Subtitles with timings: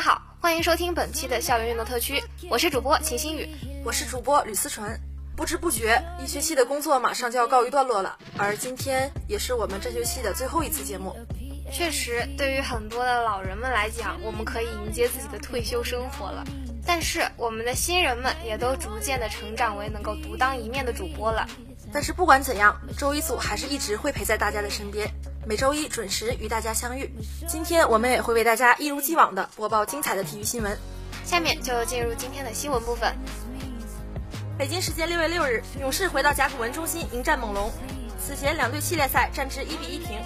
[0.00, 3.46] 家好，欢迎收听本期的校园运动特区，我是主播秦新宇，
[3.84, 4.98] 我是主播吕思纯。
[5.36, 11.14] 不知不觉，一学期的工作马上就要告一段落了，而今天也是我们这学期的最后一次节目。
[11.70, 16.46] 确实，对于很多的老人们来讲，我们可以迎接自己的退休生活了。
[16.86, 21.46] 但是，我们的新人们也都逐渐的成长为能够独当一面的主播了。
[21.92, 25.12] 但是不管怎样，周一组还是一直会陪在大家的身边，
[25.46, 27.10] 每周一准时与大家相遇。
[27.48, 30.78] 今天我们也会为大家一如既往的播报精彩的体育新闻。
[31.24, 33.14] 下面就进入今天的新闻部分。
[34.58, 37.70] 北京时间六月六日，勇士回到甲骨文中心迎战猛龙。
[38.18, 40.18] 此前两队系列赛战至一比一平。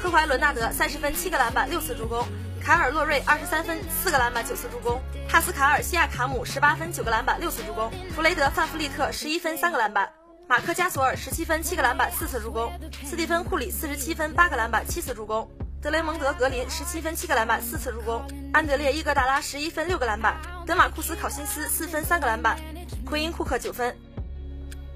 [0.00, 2.24] 科怀伦纳德三十分七个篮板六次助攻，
[2.62, 10.08] 凯尔洛瑞二十三分四个篮板九次助攻，帕斯卡尔西亚卡姆十八分九个篮板六次助攻，弗雷德范弗利特十一分三个篮板。
[10.50, 12.72] 马克加索尔十七分七个篮板四次助攻，
[13.04, 15.48] 斯蒂芬库里四十七分八个篮板七次助攻，
[15.80, 22.58] 德雷蒙德格林十七分七个篮板四次助攻，安德烈伊戈达拉十一分六个篮板，德马库斯考辛斯四分三个篮板，
[23.06, 23.96] 奎因库克九分。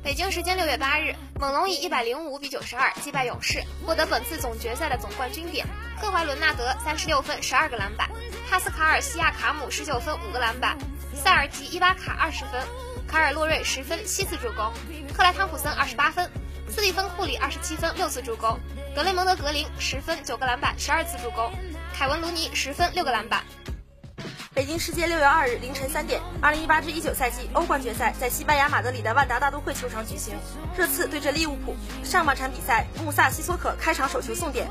[0.02, 5.64] 北京时间六月八日，猛龙以一百零五比九十二击败勇士，获得本次总决赛的总冠军点。
[6.00, 8.10] 科怀伦纳德三十六分十二个篮板，
[8.50, 10.76] 帕斯卡尔西亚卡姆十九分五个篮板，
[11.14, 12.60] 塞尔吉伊巴卡二十分。
[13.14, 14.72] 卡尔洛瑞十分七次助攻，
[15.16, 16.28] 克莱汤普森二十八分，
[16.68, 18.58] 斯蒂芬库里二十七分六次助攻，
[18.92, 21.52] 格雷蒙德格林十分九个篮板十二次助攻，
[21.96, 23.44] 凯文卢尼十分六个篮板。
[24.54, 30.36] 北京时间六月二日凌晨三点，二零一八至一九赛季欧冠决赛在西班牙马德里的万达大都会球场举行，
[30.78, 31.74] 热刺对阵利物浦。
[32.04, 34.68] 上半场比赛，穆萨西索可开场首球送点，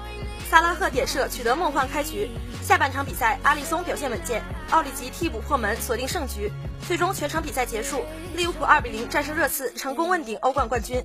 [0.49, 2.29] 萨拉赫点射取得梦幻开局。
[2.61, 4.41] 下半场比赛，阿里松表现稳健，
[4.72, 6.49] 奥里吉替补破门锁定胜局。
[6.88, 8.05] 最终全场比赛结束，
[8.38, 11.03] 利物浦二比零战胜热刺，成功问鼎欧冠冠军。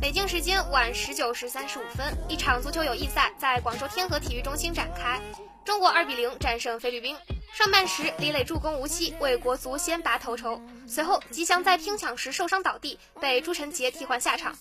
[0.00, 5.20] 北京时间晚十九时三十五分，一场足球友谊赛在广州天河体育中心展开，
[5.66, 7.14] 中国二比零战胜菲律宾。
[7.56, 10.60] 上半时，李磊助攻无期，为国足先拔头筹。
[10.86, 14.54] 随后，吉祥在拼抢时受伤倒地，被朱晨杰替换下场。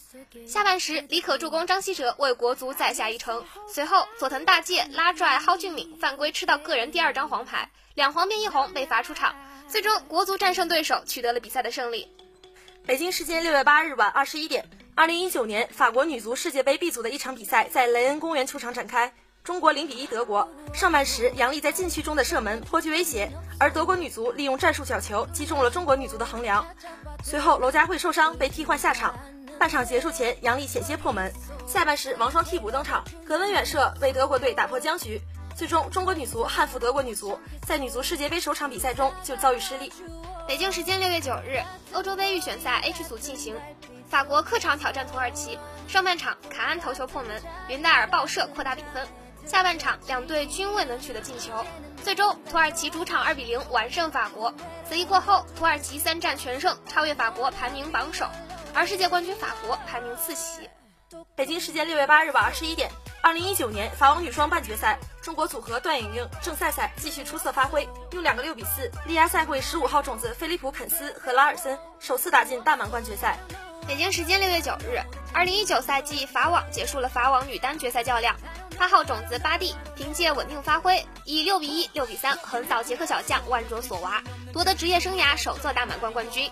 [0.48, 3.44] 下半时，李可助攻张稀哲为国足再下一城。
[3.68, 9.36] 随后，佐藤大介拉拽蒿俊闵犯规吃到个人第二张黄牌，两黄变一红被罚出场。
[9.68, 12.08] 最终，国足战胜对手，取得了比赛的胜利。
[12.86, 19.14] 北京时间六月八日晚二十一点，二零一九年法国女足世界杯 B 组的一场比赛在雷恩公园球场展开，
[19.46, 20.50] 中国零比一德国。
[20.74, 26.66] 上半时，杨丽在禁区中的射门颇具威胁，而德国女足利用战术角球击中了中国女足的横梁。
[27.24, 29.14] 随后，娄佳慧受伤被替换下场。
[29.60, 31.32] 半场结束前，杨丽险些破门。
[31.68, 35.22] 下半时，王霜替补登场，格温远射为德国队打破僵局。
[35.56, 39.94] 最终，中国女足憾负德国女足，在女足世界杯首场比赛中就遭遇失利。
[40.48, 41.62] 北京时间六月九日，
[41.94, 43.56] 欧洲杯预选赛 H 组进行，
[44.10, 45.60] 法国客场挑战土耳其。
[45.88, 49.08] 上半场，卡安头球破门，云代尔爆射扩大比分。
[49.46, 51.54] 下半场，两队均未能取得进球。
[52.04, 54.54] 最终，土耳其主场二比零完胜法国。
[54.88, 58.28] 此役过后，土耳其三战全胜，超越法国排名榜首，
[58.74, 60.70] 而世界冠军法国排名次席。
[61.36, 62.90] 北京时间六月八日晚二十一点。
[63.22, 73.40] 二零一九年法网女双半决赛，中国组合段颖颖、郑赛赛继续出色发挥，用两个六比四力压赛会十五号种子菲利普肯斯和拉尔森，首次打进大满贯决赛。
[73.88, 75.00] 北京时间六月九日，
[75.32, 78.36] 二零一九赛季法网结束了法网女单决赛较量，
[78.80, 86.50] 八号种子巴蒂凭借稳定发挥，以六比一、六比三横扫捷克小将万卓索娃，夺得职业生涯首座大满贯冠军。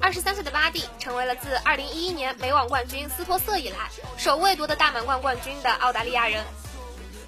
[0.00, 6.44] 二十三岁的巴蒂成为了自二零一一年美网冠军斯托瑟以来，首位夺得大满贯冠军的澳大利亚人。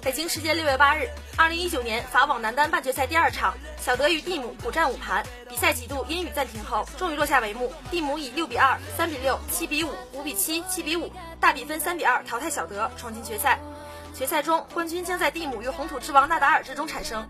[0.03, 1.07] 北京时间六月八日，
[1.37, 7.71] 二零一九年法网男单半决赛第二场，小德与蒂姆苦战五盘，比赛几度阴雨暂停后，终于落下帷幕。
[7.91, 13.59] 蒂姆以六比二、三比六、七比五、五比七、七比五大比分三比二淘汰小德，闯进决赛。
[14.15, 17.27] 决赛中，冠军将在蒂姆与红土之王纳达尔之中产生。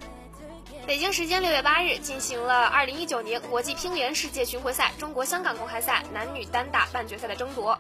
[0.88, 7.77] 北京时间六月八日，进行了二零一九年国际乒联世界巡回赛中国香港公开赛男女单打半决赛的争夺。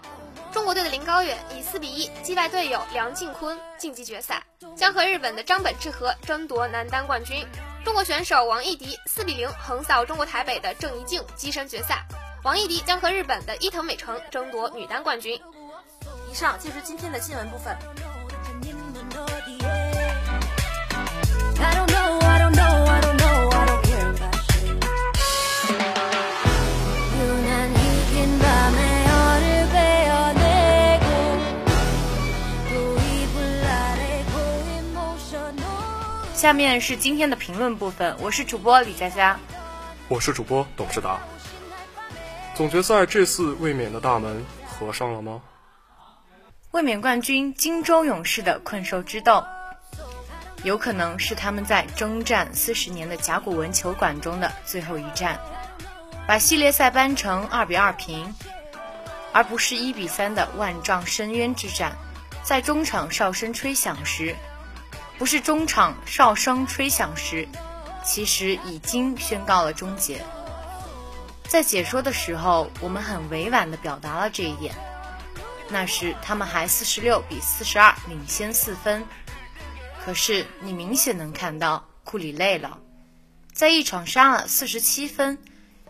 [0.51, 4.43] 中国队的林高远以四比一击败队友梁靖昆，晋级决赛，
[4.75, 7.47] 将和日本的张本智和争夺男单冠军。
[7.85, 12.05] 中国选手王艺迪四比零横扫中国台北的郑怡静，跻身决赛。
[12.43, 15.41] 王艺迪将和日本的伊藤美诚争夺女单冠军。
[16.29, 17.75] 以上就是今天的新闻部分。
[36.41, 39.39] 下面是今天的评论部分，我是主播李佳佳，
[40.07, 41.19] 我是主播董事达。
[42.55, 45.39] 总决赛这次卫冕的大门合上了吗？
[46.71, 49.45] 卫冕冠军金州勇士的困兽之斗，
[50.63, 55.39] 有可能是他们在征战四十年的甲骨文球馆中的最后一战，
[56.27, 58.33] 把系列赛扳成二比二平，
[59.31, 61.95] 而不是一比三的万丈深渊之战。
[62.41, 64.35] 在中场哨声吹响时。
[65.21, 67.47] 不是中场哨声吹响时，
[68.03, 70.19] 其实已经宣告了终结。
[71.47, 74.73] 在解说的时候，我们很委婉地表达了这一点。
[75.69, 79.05] 那时他们还四十六比四十二领先四分，
[80.03, 82.79] 可是你明显能看到库里累了，
[83.53, 85.37] 在一场杀了四十七分，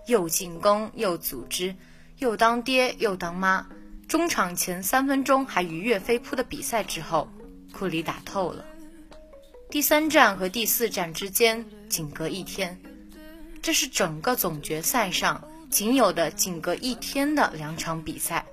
[0.08, 1.74] 又进攻又组织，
[2.18, 3.66] 又当爹又当妈，
[4.10, 7.30] 中场前三分钟还愉悦飞扑的比赛之后，
[7.72, 8.66] 库里打透了。
[9.72, 12.78] 第三站和第四站之间仅隔一天，
[13.62, 18.46] 这是整个总决赛上仅有的仅隔一天的两场比赛，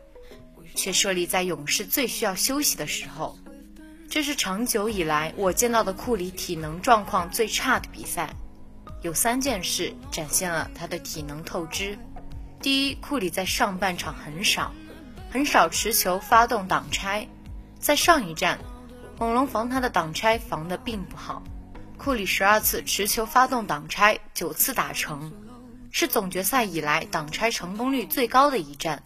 [0.76, 3.36] 却设立在勇士最需要休息的时候。
[4.08, 8.32] 这是长久以来我见到的库里体能状况最差的比赛。
[9.02, 11.98] 有三件事展现了他的体能透支：
[12.62, 14.72] 第一，库里在上半场很少，
[15.32, 17.26] 很少持球发动挡拆，
[17.80, 18.56] 在上一站。
[19.18, 21.42] 猛龙防他的挡拆防得并不好，
[21.96, 25.32] 库里十二次持球发动挡拆，九次打成，
[25.90, 29.02] 是总决赛以来挡拆成功率最高的一战。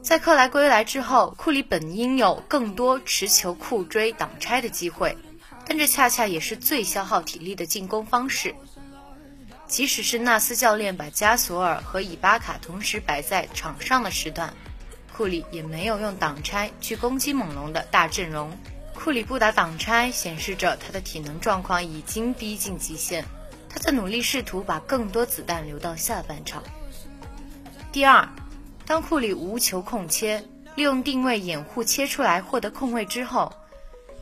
[0.00, 5.14] 在克莱归来之后，库里本应有更多持球库追挡拆的机会，
[5.66, 8.54] 但这恰恰也是最消耗体力的进攻方式。
[9.66, 14.54] 即使是纳斯教练把加索尔和伊巴卡同时摆在场上的时段，
[15.14, 18.56] 库里也没有用挡拆去攻击猛龙的大阵容。
[18.96, 23.24] 库里不打挡拆，显示着他的体能状况已经逼近极限。
[23.68, 26.64] 他在努力试图把更多子弹留到下半场。
[27.92, 28.28] 第二，
[28.84, 30.42] 当库里无球控切，
[30.74, 33.52] 利用定位掩护切出来获得空位之后，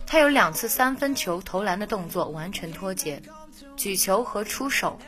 [0.07, 3.23] 他有两次三分球投篮的动作完全脱节，
[3.77, 4.99] 举球和出手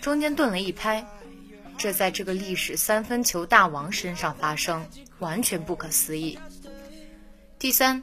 [0.00, 1.04] 中间顿了一拍，
[1.76, 4.86] 这在这个历史三分球大王身上发生，
[5.18, 6.38] 完全不可思议。
[7.58, 8.02] 第三。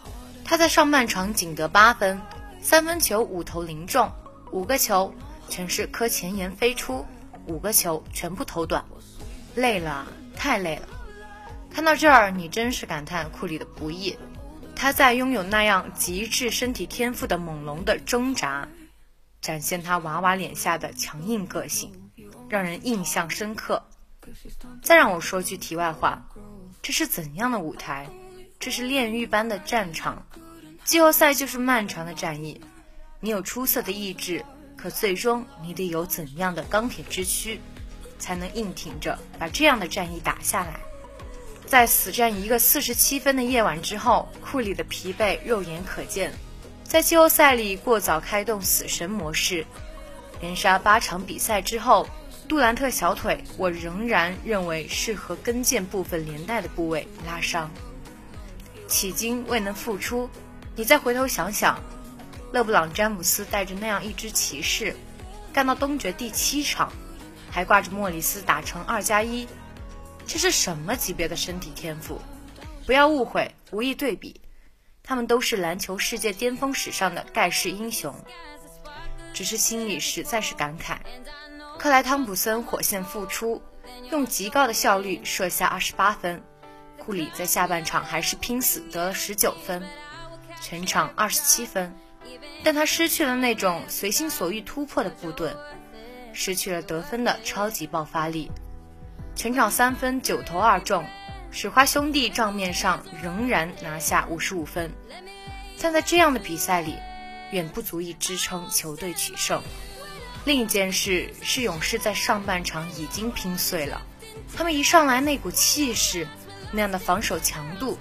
[0.51, 2.21] 他在上半场仅得八分，
[2.61, 4.11] 三分球五投零中，
[4.51, 5.15] 五个球
[5.47, 7.05] 全是磕前沿飞出，
[7.45, 8.83] 五个球全部投短，
[9.55, 10.05] 累了，
[10.35, 10.89] 太累了。
[11.73, 14.17] 看到这儿，你真是感叹库里的不易。
[14.75, 18.67] 他在拥有那样极致身体天赋的猛龙的挣扎，
[19.39, 22.11] 展现他娃娃脸下的强硬个性，
[22.49, 23.81] 让人印象深刻。
[24.83, 26.27] 再让我说句题外话，
[26.81, 28.09] 这是怎样的舞台？
[28.61, 30.23] 这是炼狱般的战场。
[30.85, 32.61] 季后赛就是漫长的战役，
[33.19, 34.45] 你有出色的意志，
[34.77, 37.59] 可最终你得有怎样的钢铁之躯，
[38.19, 40.79] 才能硬挺着把这样的战役打下来？
[41.65, 46.31] 在死战一个四十七分的夜晚之后，库里的疲惫肉眼可见。
[46.83, 49.65] 在季后赛里过早开动死神模式，
[50.39, 52.07] 连杀八场比赛之后，
[52.47, 57.71] 杜兰特小腿，我仍然认为是和跟腱部分连带的部位拉伤，
[58.91, 60.29] 迄今未能复出。
[60.75, 61.81] 你再回头想想，
[62.51, 64.93] 勒布朗詹姆斯带着那样一支骑士，
[65.53, 66.91] 干到东决第七场，
[67.49, 69.47] 还挂着莫里斯打成二加一，
[70.27, 72.21] 这是什么级别的身体天赋？
[72.85, 74.41] 不要误会，无意对比，
[75.03, 78.13] 他们都是篮球世界巅峰史上的盖世英雄。
[79.33, 80.97] 只是心里实在是感慨，
[81.79, 83.61] 克莱汤普森火线复出，
[84.11, 86.43] 用极高的效率射下二十八分，
[87.11, 89.83] 库里在下半场还是拼死得了十九分，
[90.61, 91.93] 全场二十七分，
[92.63, 95.53] 但他失去了那种随心所欲突破的布盾，
[96.31, 98.49] 失去了得分的超级爆发力，
[99.35, 101.05] 全场三分九投二中，
[101.51, 104.89] 水花兄弟账面上仍然拿下五十五分，
[105.81, 106.95] 但在这样的比赛里。
[107.51, 109.61] 远不足以支撑球队取胜。
[110.45, 114.01] 另一件事是，勇士在上半场已经拼碎了。
[114.55, 116.25] 他们一上来那股气势，
[116.71, 117.97] 那样的防守强度，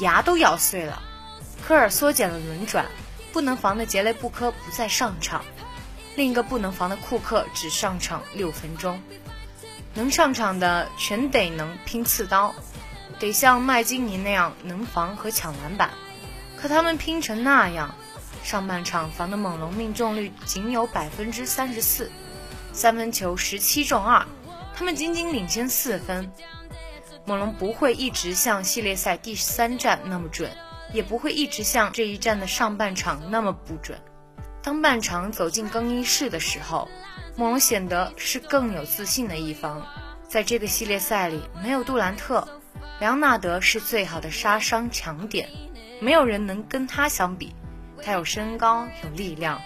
[0.00, 1.02] 牙都咬碎了。
[1.66, 2.86] 科尔缩减了轮转，
[3.32, 5.44] 不能防的杰雷布科不再上场，
[6.16, 9.00] 另一个不能防的库克只上场六分钟。
[9.94, 12.54] 能上场的全得能拼刺刀，
[13.18, 15.90] 得像麦金尼那样能防和抢篮板。
[16.56, 17.94] 可他们拼成那样。
[18.44, 22.10] 上半场防的猛龙命中率仅有百分之三十四，
[22.72, 24.24] 三分球十七中二，
[24.74, 26.32] 他们仅仅领先四分。
[27.28, 30.50] 猛龙不会一直像系列赛第三战那么准，
[30.94, 34.00] 也不会一直像这一战的上半场那么不准。
[34.62, 36.88] 当半场走进更衣室的时候，
[37.36, 39.86] 猛龙显得是更有自信的一方。
[40.26, 42.48] 在这个系列赛里，没有杜兰特，
[42.98, 45.50] 莱昂纳德是最好的杀伤强点，
[46.00, 47.54] 没有人能跟他相比。
[48.02, 49.60] 他有身高，有力量，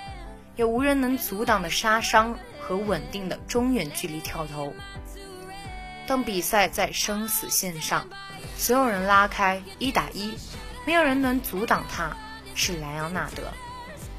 [0.56, 4.72] 有无人能阻挡的杀伤和稳定的中远距离跳投。
[6.06, 8.06] 当比赛在生死线上，
[8.56, 10.34] 所有人拉开一打一，
[10.86, 12.16] 没有人能阻挡他。
[12.54, 13.44] 是莱昂纳德，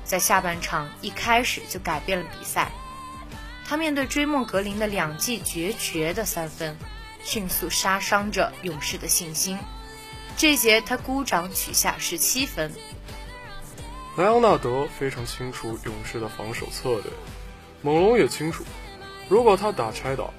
[0.03, 2.71] 在下半场一开始就改变了比赛。
[3.65, 6.75] 他面对追梦格林的两记绝绝的三分，
[7.23, 9.57] 迅速杀伤着勇士的信心。
[10.35, 12.71] 这节他孤掌取下十七分。
[14.17, 17.03] 莱昂纳德非常清楚勇士的防守策略，
[17.83, 18.63] 猛龙也清楚，
[19.29, 20.33] 如果他打拆挡，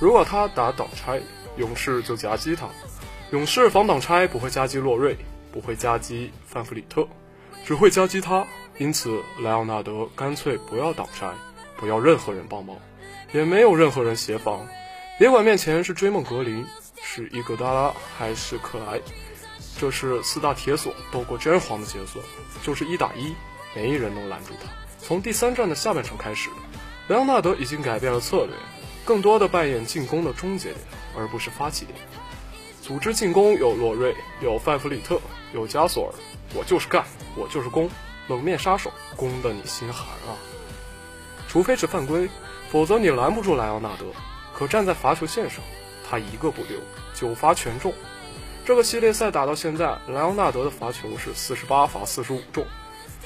[0.00, 1.20] 如果他打挡拆，
[1.56, 2.66] 勇士就夹击他。
[3.32, 5.14] 勇士防挡拆不会夹击洛瑞，
[5.52, 7.06] 不会夹击范弗里特，
[7.66, 8.44] 只会夹击他。
[8.78, 11.30] 因此，莱昂纳德干脆不要挡拆，
[11.76, 12.74] 不要任何人帮忙，
[13.32, 14.66] 也没有任何人协防。
[15.18, 16.64] 别管面前是追梦格林，
[17.02, 18.98] 是伊戈达拉，还是克莱。
[19.78, 22.22] 这是四大铁锁斗过真皇的杰作，
[22.62, 23.34] 就是一打一，
[23.74, 24.70] 没人能拦住他。
[24.98, 26.48] 从第三战的下半场开始，
[27.08, 28.54] 莱昂纳德已经改变了策略，
[29.04, 30.78] 更多的扮演进攻的终结点，
[31.16, 31.98] 而不是发起点。
[32.82, 35.20] 组织进攻有洛瑞，有范弗里特，
[35.52, 36.14] 有加索尔。
[36.54, 37.04] 我就是干，
[37.36, 37.88] 我就是攻，
[38.28, 40.34] 冷面杀手，攻得你心寒啊！
[41.48, 42.28] 除非是犯规，
[42.70, 44.06] 否则你拦不住莱昂纳德。
[44.52, 45.60] 可站在罚球线上，
[46.08, 46.76] 他一个不丢，
[47.14, 47.92] 九罚全中。
[48.64, 52.66] 这个系列赛打到现在，莱昂纳德的罚球是四十八罚四十五中，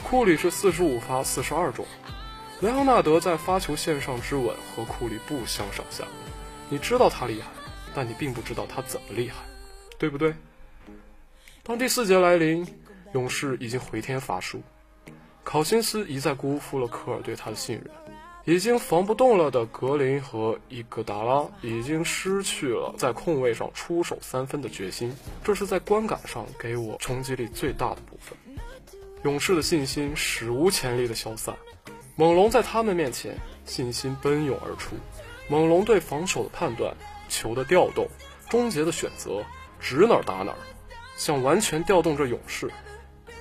[0.03, 1.87] 库里是四十五罚四十二中。
[2.61, 6.05] 莱昂纳德在发球线上之吻和库里不相上下。
[6.71, 7.49] 你知道他厉害，
[7.95, 9.37] 但你并不知道他怎么厉害，
[9.99, 10.35] 对不对？
[11.63, 12.67] 当第四节来临，
[13.13, 14.63] 勇士已经回天乏术，
[15.43, 17.91] 考辛斯一再辜负了科尔对他的信任。
[18.47, 28.37] 已经防不动了的格林和伊戈达拉已经失去了在空位上出手三分的决心，这是在观感上给我冲击力最大的部分。
[29.23, 31.57] 勇士的信心史无前例的消散，
[32.17, 34.97] 猛龙在他们面前信心奔涌而出。
[35.49, 36.95] 猛龙对防守的判断、
[37.29, 38.09] 球的调动、
[38.49, 39.45] 终结的选择，
[39.81, 40.59] 指哪儿打哪儿，
[41.17, 42.71] 想完全调动着勇士，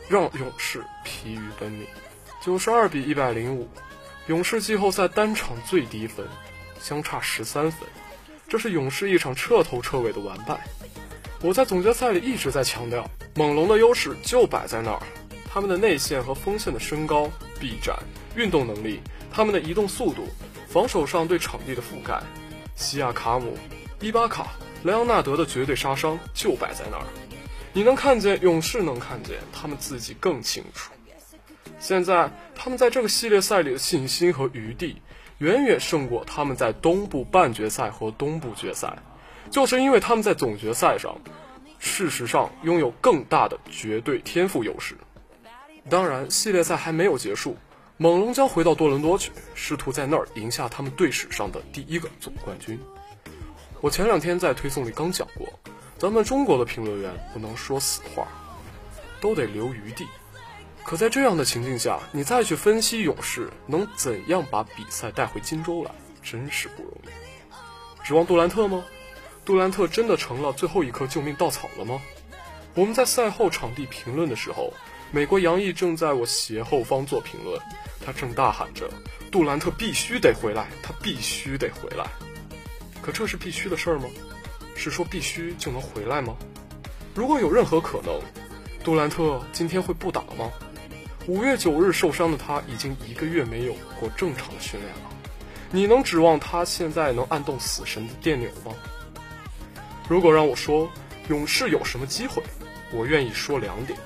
[0.09, 1.87] 让勇士疲于奔命。
[2.41, 3.69] 九十二比一百零五。
[4.27, 6.25] 勇士季后赛单场最低分，
[6.79, 7.87] 相差十三分，
[8.47, 10.57] 这是勇士一场彻头彻尾的完败。
[11.41, 15.01] 我在总决赛里一直在强调，猛龙的优势就摆在那儿，
[15.49, 17.29] 他们的内线和锋线的身高、
[17.63, 17.97] 臂展、
[18.35, 18.99] 运动能力，
[19.31, 20.27] 他们的移动速度，
[20.67, 22.21] 防守上对场地的覆盖，
[22.75, 23.57] 西亚卡姆、
[24.01, 24.47] 伊巴卡、
[24.83, 27.05] 莱昂纳德的绝对杀伤就摆在那儿。
[27.71, 30.91] 你能看见，勇士能看见，他们自己更清楚。
[31.79, 35.01] 现在他们在这个系列赛里的信心和余地，
[35.37, 38.93] 远远胜过他们在东部半决赛和东部决赛，
[39.49, 41.17] 就是因为他们在总决赛上，
[41.79, 44.97] 事实上拥有更大的绝对天赋优势。
[45.89, 47.57] 当然，系列赛还没有结束，
[47.97, 52.79] 猛龙将回到多伦多去，试图在那儿赢下他们队史上的第一个总冠军。
[53.81, 55.47] 我前两天在推送里刚讲过，
[55.97, 58.27] 咱们中国的评论员不能说死话，
[59.19, 60.07] 都得留余地。
[60.83, 68.05] 可在这样的情境下，你再去分析勇士能怎样把比赛带回金州来，真是不容易。
[68.05, 68.83] 指望杜兰特吗？
[69.45, 72.01] 杜兰特真的成了最后一颗救命稻草了吗？
[72.73, 74.73] 我们在赛后场地评论的时候，
[75.15, 77.61] 美国杨毅正在我斜后方做评论，
[78.03, 78.89] 他正大喊着
[79.31, 82.03] ：“杜兰特必须得回来，他必须得回来。”
[82.99, 84.05] 可这是必须的事儿吗？
[84.75, 86.35] 是说必须就能回来吗？
[87.13, 88.19] 如果有任何可能，
[88.83, 90.51] 杜兰特今天会不打吗？
[91.27, 95.11] 五月九日受伤的他已经一个月没有过正常的训练了，
[95.69, 98.73] 你能指望他现在能按动死神的电钮吗？
[100.09, 100.89] 如果让我说
[101.29, 102.41] 勇士有什么机会，
[102.91, 103.99] 我愿意说两点：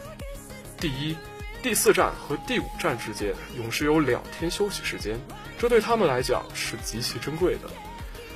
[0.79, 1.17] 第一，
[1.63, 5.19] 第四站和第五站之间，勇士有两天休息时间，
[5.57, 7.62] 这对他们来讲是极其珍贵的。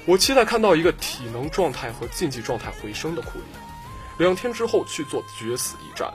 [0.08, 3.46] 我期待看到一个体能状态和竞技状态回升的库里，
[4.18, 6.12] 两天之后去做决死一战，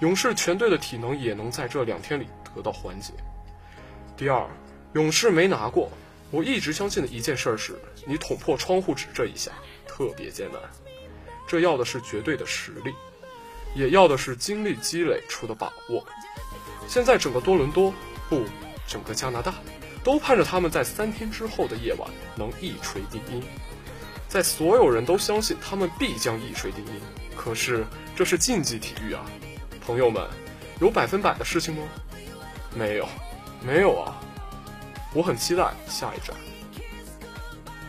[0.00, 3.12] 勇士全队的体能也能在这两天里得到缓解。
[4.16, 4.46] 第二，
[4.92, 5.90] 勇士没拿过，
[6.30, 7.76] 我一直相信的一件事是，
[8.06, 9.50] 你捅破窗户纸这一下
[9.88, 10.60] 特别艰难。
[11.48, 12.94] 这要的是绝对的实力，
[13.74, 16.04] 也要的是经历积累出的把握。
[16.86, 17.92] 现在整个多伦多，
[18.28, 18.44] 不，
[18.86, 19.54] 整个加拿大，
[20.02, 23.42] 都盼着他们在三天之后的夜晚能一锤定音。
[24.28, 27.00] 在所有人都相信他们必将一锤定音，
[27.36, 27.84] 可是
[28.16, 29.24] 这是竞技体育啊，
[29.84, 30.28] 朋友们，
[30.80, 31.82] 有百分百的事情吗？
[32.74, 33.08] 没有，
[33.64, 34.20] 没有啊。
[35.12, 36.36] 我很期待下一站。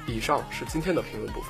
[0.07, 1.49] 以上是今天的评论部分。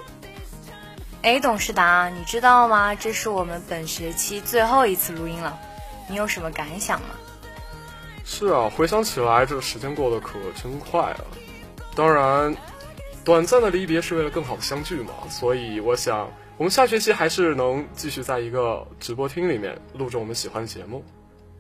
[1.26, 2.94] 哎，董事达，你知道吗？
[2.94, 5.58] 这是我们本学期最后一次录音了，
[6.08, 7.08] 你有什么感想吗？
[8.24, 11.22] 是啊，回想起来，这时间过得可真快啊！
[11.96, 12.56] 当然，
[13.24, 21.04] 短暂的离别是为了更好的相聚嘛，所以我想，我们下学期还是能继续在一个直播厅里面录着我们喜欢的节目。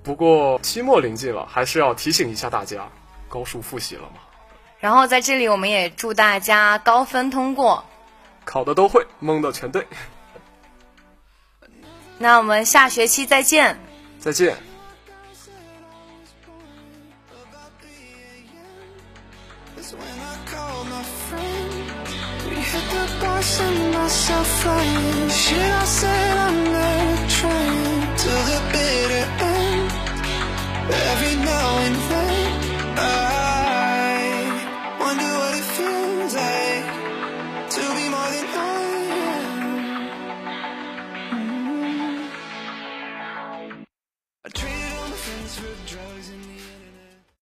[0.03, 2.87] 不过期末临近了，还是要提醒一下大家，
[3.27, 4.19] 高数复习了吗？
[4.77, 7.83] 然后在这里，我们也祝大家高分通过。
[8.45, 9.85] 考的都会蒙的全对
[12.17, 13.77] 那我们下学期再见
[14.19, 14.55] 再见
[25.67, 28.84] i say I'm never trying to the